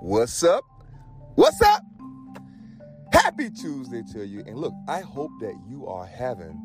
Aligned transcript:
What's 0.00 0.42
up? 0.42 0.64
What's 1.34 1.60
up? 1.60 1.84
Happy 3.12 3.50
Tuesday 3.50 4.02
to 4.14 4.26
you. 4.26 4.40
And 4.46 4.56
look, 4.56 4.72
I 4.88 5.00
hope 5.00 5.30
that 5.42 5.54
you 5.68 5.86
are 5.86 6.06
having 6.06 6.58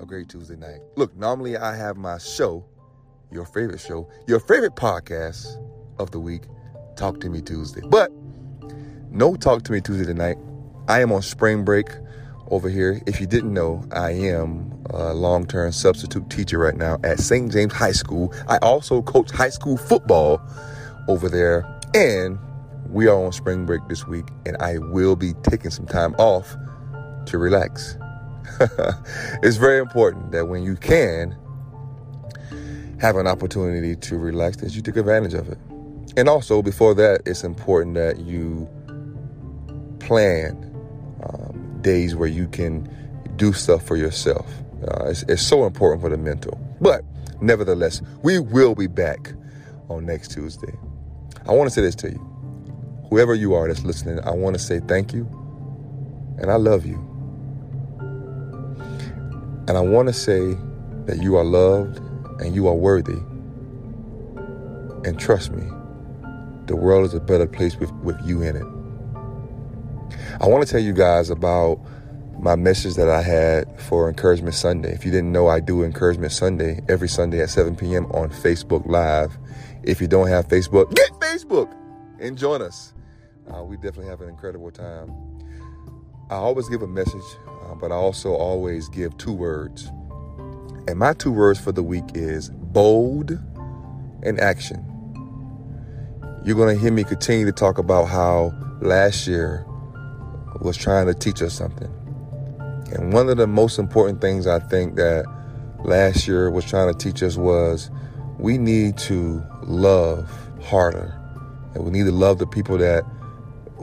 a 0.00 0.04
great 0.04 0.28
Tuesday 0.28 0.56
night. 0.56 0.80
Look, 0.96 1.16
normally 1.16 1.56
I 1.56 1.76
have 1.76 1.96
my 1.96 2.18
show, 2.18 2.64
your 3.30 3.44
favorite 3.44 3.78
show, 3.78 4.10
your 4.26 4.40
favorite 4.40 4.74
podcast 4.74 5.46
of 6.00 6.10
the 6.10 6.18
week, 6.18 6.42
Talk 6.96 7.20
to 7.20 7.30
Me 7.30 7.40
Tuesday. 7.40 7.82
But 7.84 8.10
no 9.12 9.36
Talk 9.36 9.62
to 9.62 9.72
Me 9.72 9.80
Tuesday 9.80 10.04
tonight. 10.04 10.38
I 10.88 11.02
am 11.02 11.12
on 11.12 11.22
spring 11.22 11.64
break 11.64 11.86
over 12.48 12.68
here. 12.68 13.00
If 13.06 13.20
you 13.20 13.28
didn't 13.28 13.54
know, 13.54 13.84
I 13.92 14.10
am 14.10 14.84
a 14.90 15.14
long 15.14 15.46
term 15.46 15.70
substitute 15.70 16.28
teacher 16.30 16.58
right 16.58 16.76
now 16.76 16.98
at 17.04 17.20
St. 17.20 17.52
James 17.52 17.74
High 17.74 17.92
School. 17.92 18.34
I 18.48 18.56
also 18.56 19.02
coach 19.02 19.30
high 19.30 19.50
school 19.50 19.76
football 19.76 20.42
over 21.06 21.28
there. 21.28 21.64
And 21.94 22.40
we 22.88 23.06
are 23.06 23.16
on 23.16 23.32
spring 23.32 23.66
break 23.66 23.86
this 23.88 24.06
week, 24.06 24.26
and 24.46 24.56
I 24.58 24.78
will 24.78 25.16
be 25.16 25.32
taking 25.42 25.70
some 25.70 25.86
time 25.86 26.14
off 26.18 26.56
to 27.26 27.38
relax. 27.38 27.96
it's 29.42 29.56
very 29.56 29.78
important 29.78 30.32
that 30.32 30.48
when 30.48 30.62
you 30.62 30.76
can 30.76 31.36
have 33.00 33.16
an 33.16 33.26
opportunity 33.26 33.96
to 33.96 34.16
relax, 34.16 34.58
that 34.58 34.74
you 34.74 34.82
take 34.82 34.96
advantage 34.96 35.34
of 35.34 35.48
it. 35.48 35.58
And 36.16 36.28
also, 36.28 36.62
before 36.62 36.94
that, 36.94 37.22
it's 37.26 37.42
important 37.42 37.94
that 37.94 38.18
you 38.20 38.68
plan 39.98 40.52
um, 41.22 41.78
days 41.80 42.14
where 42.14 42.28
you 42.28 42.46
can 42.48 42.88
do 43.36 43.52
stuff 43.52 43.84
for 43.86 43.96
yourself. 43.96 44.46
Uh, 44.86 45.06
it's, 45.06 45.22
it's 45.24 45.42
so 45.42 45.64
important 45.64 46.02
for 46.02 46.10
the 46.10 46.18
mental. 46.18 46.60
But 46.80 47.02
nevertheless, 47.40 48.02
we 48.22 48.38
will 48.38 48.74
be 48.74 48.86
back 48.86 49.32
on 49.88 50.04
next 50.04 50.32
Tuesday. 50.32 50.74
I 51.48 51.52
want 51.52 51.68
to 51.68 51.74
say 51.74 51.80
this 51.80 51.94
to 51.96 52.10
you 52.10 52.31
whoever 53.12 53.34
you 53.34 53.52
are 53.52 53.68
that's 53.68 53.84
listening, 53.84 54.18
I 54.24 54.30
want 54.30 54.56
to 54.56 54.58
say 54.58 54.80
thank 54.80 55.12
you 55.12 55.28
and 56.38 56.50
I 56.50 56.56
love 56.56 56.86
you. 56.86 56.94
And 59.68 59.76
I 59.76 59.80
want 59.80 60.08
to 60.08 60.14
say 60.14 60.56
that 61.04 61.18
you 61.20 61.36
are 61.36 61.44
loved 61.44 61.98
and 62.40 62.54
you 62.54 62.66
are 62.68 62.74
worthy. 62.74 63.18
And 65.06 65.20
trust 65.20 65.52
me, 65.52 65.62
the 66.64 66.74
world 66.74 67.04
is 67.04 67.12
a 67.12 67.20
better 67.20 67.46
place 67.46 67.76
with, 67.76 67.92
with 67.96 68.16
you 68.24 68.40
in 68.40 68.56
it. 68.56 68.64
I 70.40 70.46
want 70.48 70.66
to 70.66 70.72
tell 70.72 70.80
you 70.80 70.94
guys 70.94 71.28
about 71.28 71.80
my 72.40 72.56
message 72.56 72.94
that 72.94 73.10
I 73.10 73.20
had 73.20 73.78
for 73.78 74.08
Encouragement 74.08 74.54
Sunday. 74.54 74.94
If 74.94 75.04
you 75.04 75.10
didn't 75.10 75.32
know, 75.32 75.48
I 75.48 75.60
do 75.60 75.82
Encouragement 75.84 76.32
Sunday 76.32 76.80
every 76.88 77.10
Sunday 77.10 77.42
at 77.42 77.50
7 77.50 77.76
p.m. 77.76 78.06
on 78.06 78.30
Facebook 78.30 78.86
Live. 78.86 79.36
If 79.82 80.00
you 80.00 80.06
don't 80.06 80.28
have 80.28 80.48
Facebook, 80.48 80.94
get 80.94 81.10
Facebook 81.20 81.70
and 82.18 82.38
join 82.38 82.62
us. 82.62 82.94
Uh, 83.52 83.62
we 83.62 83.76
definitely 83.76 84.06
have 84.06 84.20
an 84.20 84.28
incredible 84.28 84.70
time. 84.70 85.12
I 86.30 86.36
always 86.36 86.68
give 86.68 86.82
a 86.82 86.86
message, 86.86 87.22
uh, 87.46 87.74
but 87.74 87.92
I 87.92 87.94
also 87.94 88.32
always 88.32 88.88
give 88.88 89.16
two 89.18 89.32
words. 89.32 89.90
And 90.88 90.98
my 90.98 91.12
two 91.12 91.30
words 91.30 91.60
for 91.60 91.72
the 91.72 91.82
week 91.82 92.04
is 92.14 92.48
bold 92.50 93.32
and 94.22 94.40
action. 94.40 94.88
You're 96.44 96.56
going 96.56 96.74
to 96.74 96.80
hear 96.80 96.90
me 96.90 97.04
continue 97.04 97.44
to 97.46 97.52
talk 97.52 97.78
about 97.78 98.06
how 98.06 98.52
last 98.80 99.26
year 99.26 99.66
was 100.60 100.76
trying 100.76 101.06
to 101.06 101.14
teach 101.14 101.42
us 101.42 101.54
something. 101.54 101.90
And 102.92 103.12
one 103.12 103.28
of 103.28 103.36
the 103.36 103.46
most 103.46 103.78
important 103.78 104.20
things 104.20 104.46
I 104.46 104.58
think 104.58 104.96
that 104.96 105.24
last 105.84 106.26
year 106.26 106.50
was 106.50 106.64
trying 106.64 106.92
to 106.92 106.98
teach 106.98 107.22
us 107.22 107.36
was 107.36 107.90
we 108.38 108.58
need 108.58 108.96
to 108.98 109.44
love 109.62 110.30
harder. 110.62 111.18
And 111.74 111.84
we 111.84 111.90
need 111.90 112.04
to 112.04 112.12
love 112.12 112.38
the 112.38 112.46
people 112.46 112.76
that 112.78 113.04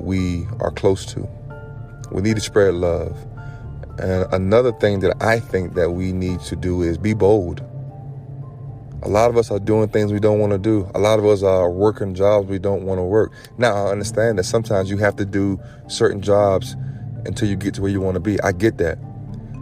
we 0.00 0.46
are 0.60 0.70
close 0.70 1.04
to. 1.14 1.28
We 2.10 2.22
need 2.22 2.36
to 2.36 2.40
spread 2.40 2.74
love. 2.74 3.16
And 3.98 4.32
another 4.32 4.72
thing 4.72 5.00
that 5.00 5.22
I 5.22 5.40
think 5.40 5.74
that 5.74 5.90
we 5.90 6.12
need 6.12 6.40
to 6.42 6.56
do 6.56 6.82
is 6.82 6.98
be 6.98 7.14
bold. 7.14 7.62
A 9.02 9.08
lot 9.08 9.30
of 9.30 9.36
us 9.36 9.50
are 9.50 9.58
doing 9.58 9.88
things 9.88 10.12
we 10.12 10.20
don't 10.20 10.38
want 10.38 10.52
to 10.52 10.58
do. 10.58 10.90
A 10.94 10.98
lot 10.98 11.18
of 11.18 11.26
us 11.26 11.42
are 11.42 11.70
working 11.70 12.14
jobs 12.14 12.48
we 12.48 12.58
don't 12.58 12.82
want 12.82 12.98
to 12.98 13.04
work. 13.04 13.32
Now, 13.56 13.74
I 13.74 13.90
understand 13.90 14.38
that 14.38 14.44
sometimes 14.44 14.90
you 14.90 14.96
have 14.98 15.16
to 15.16 15.24
do 15.24 15.60
certain 15.86 16.20
jobs 16.20 16.74
until 17.24 17.48
you 17.48 17.56
get 17.56 17.74
to 17.74 17.82
where 17.82 17.90
you 17.90 18.00
want 18.00 18.14
to 18.14 18.20
be. 18.20 18.40
I 18.40 18.52
get 18.52 18.78
that. 18.78 18.98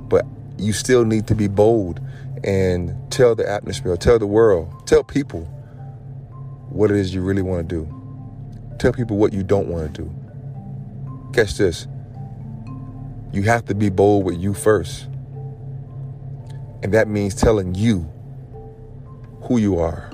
But 0.09 0.25
you 0.59 0.73
still 0.73 1.05
need 1.05 1.27
to 1.27 1.35
be 1.35 1.49
bold 1.49 2.01
and 2.45 2.95
tell 3.11 3.35
the 3.35 3.49
atmosphere, 3.49 3.97
tell 3.97 4.19
the 4.19 4.27
world, 4.27 4.87
tell 4.87 5.03
people 5.03 5.43
what 6.71 6.91
it 6.91 6.97
is 6.97 7.15
you 7.15 7.23
really 7.23 7.43
want 7.43 7.69
to 7.69 7.75
do. 7.75 8.77
Tell 8.79 8.93
people 8.93 9.17
what 9.17 9.33
you 9.33 9.43
don't 9.43 9.69
want 9.69 9.95
to 9.95 10.03
do. 10.03 10.26
Catch 11.37 11.59
this. 11.59 11.87
You 13.31 13.43
have 13.43 13.67
to 13.67 13.75
be 13.75 13.91
bold 13.91 14.25
with 14.25 14.39
you 14.39 14.55
first. 14.55 15.07
And 16.83 16.95
that 16.95 17.09
means 17.09 17.35
telling 17.35 17.75
you 17.75 18.11
who 19.43 19.59
you 19.59 19.79
are 19.79 20.09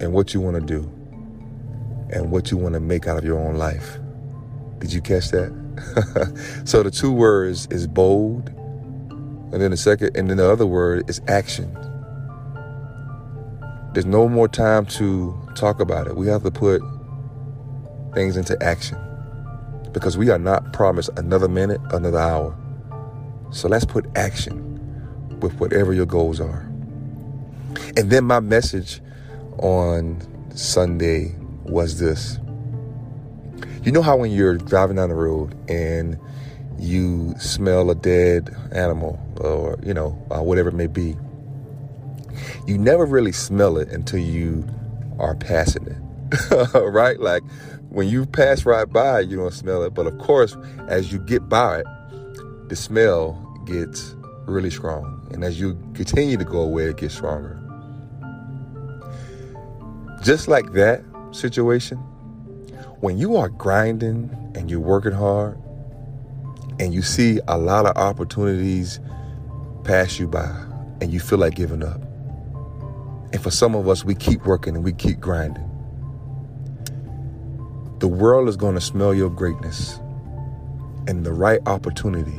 and 0.00 0.12
what 0.12 0.34
you 0.34 0.40
want 0.40 0.56
to 0.56 0.60
do 0.60 0.82
and 2.12 2.32
what 2.32 2.50
you 2.50 2.56
want 2.56 2.74
to 2.74 2.80
make 2.80 3.06
out 3.06 3.18
of 3.18 3.24
your 3.24 3.38
own 3.38 3.54
life. 3.54 3.98
Did 4.80 4.92
you 4.92 5.00
catch 5.00 5.28
that? 5.28 5.52
so 6.64 6.82
the 6.82 6.90
two 6.90 7.12
words 7.12 7.68
is 7.70 7.86
bold, 7.86 8.48
and 8.48 9.62
then 9.62 9.70
the 9.70 9.76
second, 9.76 10.16
and 10.16 10.28
then 10.28 10.38
the 10.38 10.50
other 10.50 10.66
word 10.66 11.08
is 11.08 11.20
action. 11.28 11.72
There's 13.92 14.06
no 14.06 14.28
more 14.28 14.48
time 14.48 14.86
to 14.86 15.38
talk 15.54 15.78
about 15.78 16.08
it. 16.08 16.16
We 16.16 16.26
have 16.26 16.42
to 16.42 16.50
put 16.50 16.82
things 18.12 18.36
into 18.36 18.60
action 18.60 18.98
because 19.96 20.18
we 20.18 20.28
are 20.28 20.38
not 20.38 20.74
promised 20.74 21.08
another 21.16 21.48
minute, 21.48 21.80
another 21.90 22.18
hour. 22.18 22.54
So 23.50 23.66
let's 23.66 23.86
put 23.86 24.04
action 24.14 25.40
with 25.40 25.54
whatever 25.54 25.94
your 25.94 26.04
goals 26.04 26.38
are. 26.38 26.68
And 27.96 28.10
then 28.10 28.24
my 28.24 28.40
message 28.40 29.00
on 29.56 30.20
Sunday 30.54 31.34
was 31.64 31.98
this. 31.98 32.38
You 33.84 33.90
know 33.90 34.02
how 34.02 34.18
when 34.18 34.32
you're 34.32 34.58
driving 34.58 34.96
down 34.96 35.08
the 35.08 35.14
road 35.14 35.56
and 35.66 36.18
you 36.78 37.34
smell 37.38 37.88
a 37.90 37.94
dead 37.94 38.54
animal 38.72 39.18
or, 39.40 39.78
you 39.82 39.94
know, 39.94 40.22
uh, 40.30 40.42
whatever 40.42 40.68
it 40.68 40.74
may 40.74 40.88
be, 40.88 41.16
you 42.66 42.76
never 42.76 43.06
really 43.06 43.32
smell 43.32 43.78
it 43.78 43.88
until 43.88 44.20
you 44.20 44.68
are 45.18 45.34
passing 45.36 45.86
it, 45.86 45.96
right? 46.74 47.18
Like 47.20 47.42
when 47.88 48.08
you 48.08 48.26
pass 48.26 48.64
right 48.66 48.88
by, 48.88 49.20
you 49.20 49.36
don't 49.36 49.52
smell 49.52 49.82
it. 49.82 49.94
But 49.94 50.06
of 50.06 50.18
course, 50.18 50.56
as 50.88 51.12
you 51.12 51.18
get 51.18 51.48
by 51.48 51.80
it, 51.80 51.86
the 52.68 52.76
smell 52.76 53.32
gets 53.64 54.14
really 54.46 54.70
strong. 54.70 55.28
And 55.32 55.44
as 55.44 55.60
you 55.60 55.74
continue 55.94 56.36
to 56.36 56.44
go 56.44 56.60
away, 56.60 56.84
it 56.84 56.96
gets 56.96 57.14
stronger. 57.14 57.60
Just 60.22 60.48
like 60.48 60.72
that 60.72 61.04
situation, 61.30 61.98
when 63.00 63.18
you 63.18 63.36
are 63.36 63.48
grinding 63.48 64.30
and 64.54 64.70
you're 64.70 64.80
working 64.80 65.12
hard 65.12 65.58
and 66.80 66.92
you 66.92 67.02
see 67.02 67.40
a 67.48 67.58
lot 67.58 67.86
of 67.86 67.96
opportunities 67.96 69.00
pass 69.84 70.18
you 70.18 70.26
by 70.26 70.64
and 71.00 71.12
you 71.12 71.20
feel 71.20 71.38
like 71.38 71.54
giving 71.54 71.84
up. 71.84 72.00
And 73.32 73.40
for 73.42 73.50
some 73.50 73.74
of 73.74 73.88
us, 73.88 74.04
we 74.04 74.14
keep 74.14 74.44
working 74.46 74.74
and 74.74 74.84
we 74.84 74.92
keep 74.92 75.20
grinding. 75.20 75.65
The 77.98 78.08
world 78.08 78.48
is 78.48 78.56
going 78.58 78.74
to 78.74 78.80
smell 78.80 79.14
your 79.14 79.30
greatness, 79.30 79.98
and 81.06 81.24
the 81.24 81.32
right 81.32 81.60
opportunity 81.64 82.38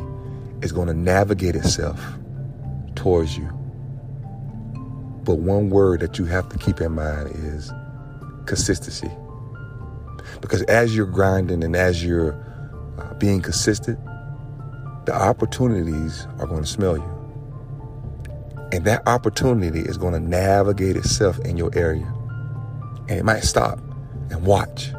is 0.61 0.71
going 0.71 0.87
to 0.87 0.93
navigate 0.93 1.55
itself 1.55 1.99
towards 2.95 3.35
you. 3.35 3.47
But 5.23 5.39
one 5.39 5.71
word 5.71 6.01
that 6.01 6.19
you 6.19 6.25
have 6.25 6.47
to 6.49 6.59
keep 6.59 6.79
in 6.79 6.91
mind 6.91 7.31
is 7.33 7.71
consistency. 8.45 9.09
Because 10.41 10.61
as 10.63 10.95
you're 10.95 11.07
grinding 11.07 11.63
and 11.63 11.75
as 11.75 12.03
you're 12.03 12.33
uh, 12.99 13.15
being 13.15 13.41
consistent, 13.41 13.99
the 15.07 15.13
opportunities 15.15 16.27
are 16.37 16.45
going 16.45 16.61
to 16.61 16.69
smell 16.69 16.97
you. 16.97 17.17
And 18.71 18.85
that 18.85 19.07
opportunity 19.07 19.79
is 19.79 19.97
going 19.97 20.13
to 20.13 20.19
navigate 20.19 20.95
itself 20.97 21.39
in 21.39 21.57
your 21.57 21.71
area. 21.75 22.13
And 23.09 23.17
it 23.17 23.25
might 23.25 23.43
stop 23.43 23.79
and 24.29 24.45
watch 24.45 24.91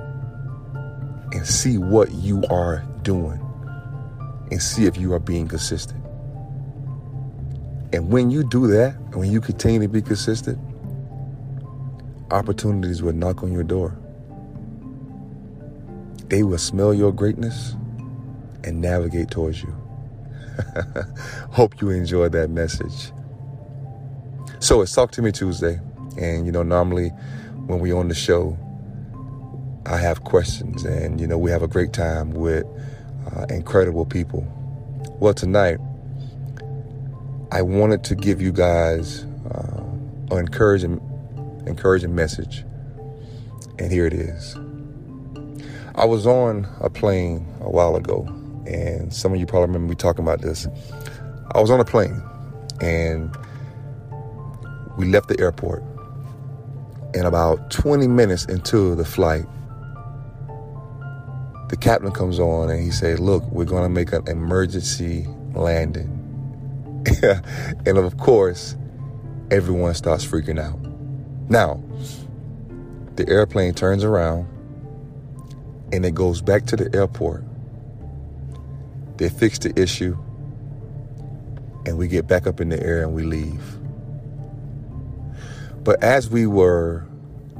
and 1.32 1.46
see 1.46 1.78
what 1.78 2.10
you 2.12 2.42
are 2.50 2.84
doing 3.02 3.40
and 4.50 4.62
see 4.62 4.86
if 4.86 4.96
you 4.96 5.12
are 5.12 5.18
being 5.18 5.46
consistent. 5.48 6.02
And 7.92 8.10
when 8.10 8.30
you 8.30 8.44
do 8.44 8.66
that, 8.68 8.94
and 8.96 9.16
when 9.16 9.30
you 9.30 9.40
continue 9.40 9.80
to 9.80 9.88
be 9.88 10.02
consistent, 10.02 10.58
opportunities 12.30 13.02
will 13.02 13.14
knock 13.14 13.42
on 13.42 13.52
your 13.52 13.62
door. 13.64 13.96
They 16.28 16.42
will 16.42 16.58
smell 16.58 16.92
your 16.92 17.12
greatness 17.12 17.74
and 18.64 18.80
navigate 18.80 19.30
towards 19.30 19.62
you. 19.62 19.74
Hope 21.50 21.80
you 21.80 21.90
enjoyed 21.90 22.32
that 22.32 22.50
message. 22.50 23.12
So 24.60 24.82
it's 24.82 24.92
Talk 24.92 25.12
to 25.12 25.22
Me 25.22 25.32
Tuesday. 25.32 25.80
And, 26.18 26.44
you 26.44 26.52
know, 26.52 26.62
normally 26.62 27.08
when 27.66 27.78
we 27.78 27.92
on 27.92 28.08
the 28.08 28.14
show, 28.14 28.58
I 29.90 29.96
have 29.96 30.24
questions, 30.24 30.84
and 30.84 31.18
you 31.18 31.26
know 31.26 31.38
we 31.38 31.50
have 31.50 31.62
a 31.62 31.66
great 31.66 31.94
time 31.94 32.32
with 32.32 32.66
uh, 33.34 33.46
incredible 33.48 34.04
people. 34.04 34.46
Well, 35.18 35.32
tonight 35.32 35.78
I 37.50 37.62
wanted 37.62 38.04
to 38.04 38.14
give 38.14 38.42
you 38.42 38.52
guys 38.52 39.24
uh, 39.50 39.82
an 40.30 40.38
encouraging, 40.40 41.00
encouraging 41.66 42.14
message, 42.14 42.66
and 43.78 43.90
here 43.90 44.04
it 44.04 44.12
is. 44.12 44.56
I 45.94 46.04
was 46.04 46.26
on 46.26 46.68
a 46.80 46.90
plane 46.90 47.46
a 47.62 47.70
while 47.70 47.96
ago, 47.96 48.26
and 48.66 49.10
some 49.10 49.32
of 49.32 49.40
you 49.40 49.46
probably 49.46 49.68
remember 49.68 49.88
me 49.88 49.94
talking 49.94 50.22
about 50.22 50.42
this. 50.42 50.66
I 51.52 51.62
was 51.62 51.70
on 51.70 51.80
a 51.80 51.84
plane, 51.86 52.22
and 52.82 53.34
we 54.98 55.06
left 55.06 55.28
the 55.28 55.40
airport. 55.40 55.82
And 57.14 57.24
about 57.24 57.70
20 57.70 58.06
minutes 58.06 58.44
into 58.44 58.94
the 58.94 59.04
flight, 59.06 59.46
the 61.68 61.76
captain 61.76 62.10
comes 62.10 62.38
on 62.38 62.70
and 62.70 62.82
he 62.82 62.90
said, 62.90 63.20
Look, 63.20 63.44
we're 63.50 63.64
going 63.64 63.82
to 63.82 63.88
make 63.88 64.12
an 64.12 64.26
emergency 64.28 65.26
landing. 65.54 66.14
and 67.86 67.98
of 67.98 68.16
course, 68.18 68.76
everyone 69.50 69.94
starts 69.94 70.24
freaking 70.24 70.60
out. 70.60 70.78
Now, 71.50 71.82
the 73.16 73.28
airplane 73.28 73.74
turns 73.74 74.04
around 74.04 74.46
and 75.92 76.04
it 76.04 76.14
goes 76.14 76.40
back 76.40 76.66
to 76.66 76.76
the 76.76 76.94
airport. 76.94 77.44
They 79.16 79.28
fix 79.28 79.58
the 79.58 79.78
issue 79.80 80.16
and 81.86 81.98
we 81.98 82.08
get 82.08 82.26
back 82.26 82.46
up 82.46 82.60
in 82.60 82.68
the 82.68 82.82
air 82.82 83.02
and 83.02 83.14
we 83.14 83.24
leave. 83.24 83.62
But 85.82 86.02
as 86.02 86.28
we 86.28 86.46
were 86.46 87.06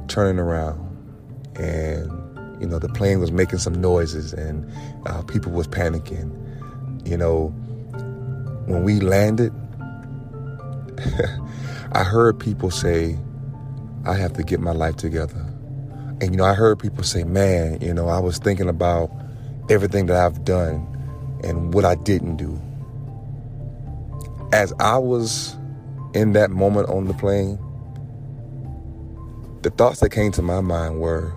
turning 0.07 0.39
around 0.39 0.85
and 1.55 2.18
you 2.59 2.67
know, 2.67 2.79
the 2.79 2.89
plane 2.89 3.19
was 3.19 3.31
making 3.31 3.59
some 3.59 3.79
noises 3.79 4.33
and 4.33 4.69
uh, 5.05 5.21
people 5.23 5.51
was 5.51 5.67
panicking. 5.67 6.29
You 7.07 7.17
know, 7.17 7.47
when 8.65 8.83
we 8.83 8.99
landed, 8.99 9.53
I 11.93 12.03
heard 12.03 12.39
people 12.39 12.71
say, 12.71 13.17
I 14.05 14.15
have 14.15 14.33
to 14.33 14.43
get 14.43 14.59
my 14.59 14.71
life 14.71 14.97
together. 14.97 15.45
And, 16.21 16.31
you 16.31 16.37
know, 16.37 16.43
I 16.43 16.53
heard 16.53 16.79
people 16.79 17.03
say, 17.03 17.23
man, 17.23 17.79
you 17.81 17.93
know, 17.93 18.09
I 18.09 18.19
was 18.19 18.37
thinking 18.37 18.67
about 18.67 19.09
everything 19.69 20.07
that 20.07 20.17
I've 20.17 20.43
done 20.43 20.85
and 21.43 21.73
what 21.73 21.85
I 21.85 21.95
didn't 21.95 22.35
do. 22.37 22.59
As 24.51 24.73
I 24.79 24.97
was 24.97 25.55
in 26.13 26.33
that 26.33 26.51
moment 26.51 26.89
on 26.89 27.05
the 27.07 27.13
plane, 27.13 27.57
the 29.61 29.69
thoughts 29.69 29.99
that 29.99 30.09
came 30.09 30.31
to 30.33 30.41
my 30.41 30.61
mind 30.61 30.99
were, 30.99 31.33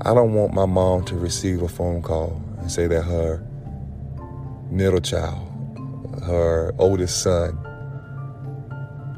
I 0.00 0.12
don't 0.12 0.34
want 0.34 0.52
my 0.52 0.66
mom 0.66 1.04
to 1.04 1.14
receive 1.14 1.62
a 1.62 1.68
phone 1.68 2.02
call 2.02 2.42
and 2.58 2.70
say 2.70 2.88
that 2.88 3.02
her 3.02 3.46
middle 4.68 5.00
child, 5.00 5.48
her 6.24 6.74
oldest 6.78 7.22
son, 7.22 7.56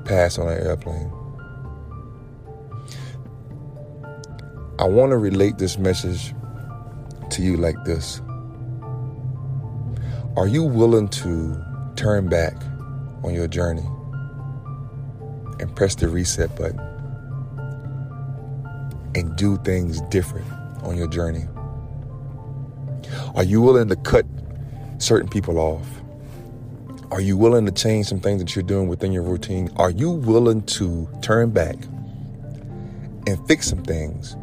passed 0.05 0.39
on 0.39 0.49
an 0.49 0.59
airplane. 0.59 1.11
I 4.79 4.85
want 4.85 5.13
to 5.13 5.17
relate 5.17 5.57
this 5.57 5.79
message 5.79 6.35
to 7.31 7.43
you 7.43 7.57
like 7.57 7.83
this. 7.85 8.21
Are 10.37 10.47
you 10.47 10.63
willing 10.63 11.09
to 11.09 11.59
turn 11.97 12.29
back 12.29 12.55
on 13.25 13.33
your 13.33 13.49
journey 13.49 13.89
and 15.59 15.75
press 15.75 15.95
the 15.95 16.09
reset 16.09 16.55
button 16.55 16.79
and 19.15 19.35
do 19.37 19.57
things 19.65 20.03
different? 20.11 20.47
On 20.87 20.97
your 20.97 21.09
journey? 21.09 21.45
Are 23.35 23.45
you 23.45 23.61
willing 23.61 23.89
to 23.89 23.97
cut 23.97 24.25
certain 24.99 25.29
people 25.29 25.59
off? 25.59 25.87
Are 27.11 27.21
you 27.21 27.37
willing 27.37 27.67
to 27.67 27.73
change 27.73 28.07
some 28.07 28.21
things 28.21 28.41
that 28.41 28.57
you're 28.57 28.65
doing 28.65 28.89
within 28.89 29.13
your 29.13 29.23
routine? 29.23 29.71
Are 29.77 29.91
you 29.91 30.11
willing 30.11 30.63
to 30.63 31.09
turn 31.23 31.51
back 31.51 31.77
and 33.27 33.47
fix 33.47 33.69
some 33.69 33.83
things 33.83 34.35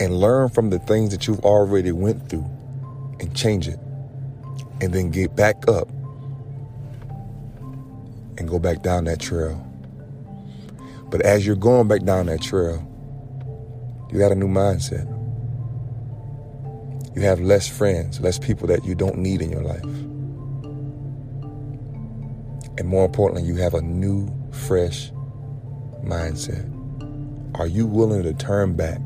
and 0.00 0.18
learn 0.18 0.48
from 0.48 0.70
the 0.70 0.78
things 0.80 1.10
that 1.10 1.26
you've 1.26 1.40
already 1.40 1.92
went 1.92 2.28
through 2.28 2.46
and 3.20 3.34
change 3.34 3.68
it 3.68 3.78
and 4.80 4.92
then 4.92 5.10
get 5.10 5.34
back 5.34 5.66
up 5.68 5.88
and 8.36 8.48
go 8.48 8.58
back 8.58 8.82
down 8.82 9.04
that 9.04 9.20
trail? 9.20 9.64
But 11.10 11.22
as 11.22 11.46
you're 11.46 11.56
going 11.56 11.88
back 11.88 12.02
down 12.02 12.26
that 12.26 12.42
trail, 12.42 12.84
you 14.12 14.18
got 14.18 14.30
a 14.30 14.34
new 14.34 14.48
mindset. 14.48 15.17
You 17.18 17.24
have 17.24 17.40
less 17.40 17.66
friends, 17.66 18.20
less 18.20 18.38
people 18.38 18.68
that 18.68 18.84
you 18.84 18.94
don't 18.94 19.18
need 19.18 19.42
in 19.42 19.50
your 19.50 19.64
life. 19.64 19.82
And 22.78 22.86
more 22.86 23.04
importantly, 23.04 23.42
you 23.42 23.56
have 23.56 23.74
a 23.74 23.82
new, 23.82 24.30
fresh 24.52 25.10
mindset. 26.04 26.70
Are 27.58 27.66
you 27.66 27.88
willing 27.88 28.22
to 28.22 28.32
turn 28.34 28.76
back 28.76 29.00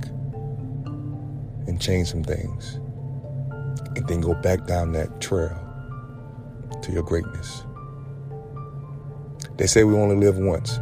and 1.66 1.80
change 1.80 2.08
some 2.08 2.22
things 2.22 2.74
and 3.96 4.06
then 4.06 4.20
go 4.20 4.34
back 4.34 4.66
down 4.66 4.92
that 4.92 5.22
trail 5.22 5.58
to 6.82 6.92
your 6.92 7.04
greatness? 7.04 7.64
They 9.56 9.66
say 9.66 9.84
we 9.84 9.94
only 9.94 10.16
live 10.16 10.36
once. 10.36 10.76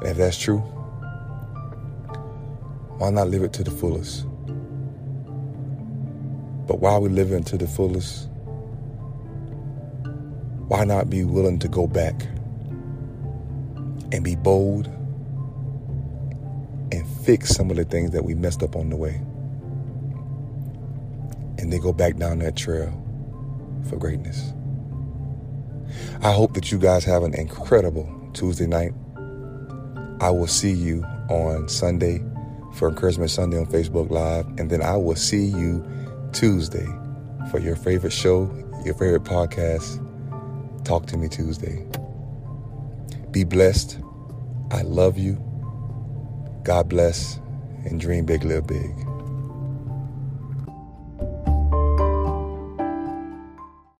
And 0.00 0.08
if 0.08 0.16
that's 0.16 0.36
true, 0.36 0.58
why 2.98 3.10
not 3.10 3.28
live 3.28 3.44
it 3.44 3.52
to 3.52 3.62
the 3.62 3.70
fullest? 3.70 4.26
But 6.66 6.80
while 6.80 7.00
we 7.00 7.08
live 7.08 7.32
into 7.32 7.58
the 7.58 7.66
fullest, 7.66 8.28
why 10.68 10.84
not 10.84 11.10
be 11.10 11.24
willing 11.24 11.58
to 11.58 11.68
go 11.68 11.86
back 11.86 12.26
and 14.12 14.24
be 14.24 14.34
bold 14.34 14.86
and 16.90 17.06
fix 17.24 17.50
some 17.50 17.70
of 17.70 17.76
the 17.76 17.84
things 17.84 18.12
that 18.12 18.24
we 18.24 18.34
messed 18.34 18.62
up 18.62 18.76
on 18.76 18.88
the 18.88 18.96
way? 18.96 19.20
And 21.58 21.72
then 21.72 21.80
go 21.80 21.92
back 21.92 22.16
down 22.16 22.38
that 22.38 22.56
trail 22.56 22.92
for 23.88 23.96
greatness. 23.96 24.52
I 26.22 26.32
hope 26.32 26.54
that 26.54 26.72
you 26.72 26.78
guys 26.78 27.04
have 27.04 27.22
an 27.22 27.34
incredible 27.34 28.08
Tuesday 28.32 28.66
night. 28.66 28.92
I 30.20 30.30
will 30.30 30.46
see 30.46 30.72
you 30.72 31.04
on 31.28 31.68
Sunday 31.68 32.22
for 32.74 32.88
Encouragement 32.88 33.30
Sunday 33.30 33.58
on 33.58 33.66
Facebook 33.66 34.10
Live, 34.10 34.46
and 34.58 34.70
then 34.70 34.82
I 34.82 34.96
will 34.96 35.16
see 35.16 35.44
you 35.44 35.86
Tuesday 36.34 36.86
for 37.50 37.60
your 37.60 37.76
favorite 37.76 38.12
show, 38.12 38.52
your 38.84 38.94
favorite 38.94 39.22
podcast, 39.22 40.00
Talk 40.84 41.06
to 41.06 41.16
Me 41.16 41.28
Tuesday. 41.28 41.86
Be 43.30 43.44
blessed. 43.44 43.98
I 44.72 44.82
love 44.82 45.16
you. 45.16 45.34
God 46.64 46.88
bless 46.88 47.40
and 47.84 48.00
dream 48.00 48.26
big, 48.26 48.44
live 48.44 48.66
big. 48.66 49.13